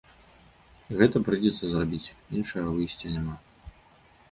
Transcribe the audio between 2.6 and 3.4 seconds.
выйсця няма.